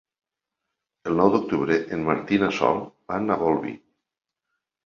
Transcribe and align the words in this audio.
El 1.11 1.19
nou 1.19 1.29
d'octubre 1.35 1.77
en 1.97 2.07
Martí 2.09 2.39
i 2.39 2.41
na 2.45 2.51
Sol 2.61 2.83
van 3.13 3.29
a 3.37 3.41
Bolvir. 3.45 3.79